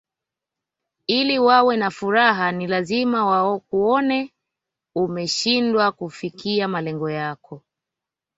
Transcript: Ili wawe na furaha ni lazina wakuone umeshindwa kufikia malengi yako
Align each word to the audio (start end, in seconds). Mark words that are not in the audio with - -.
Ili 1.07 1.39
wawe 1.39 1.77
na 1.77 1.91
furaha 1.91 2.51
ni 2.51 2.67
lazina 2.67 3.25
wakuone 3.25 4.33
umeshindwa 4.95 5.91
kufikia 5.91 6.67
malengi 6.67 7.11
yako 7.13 7.63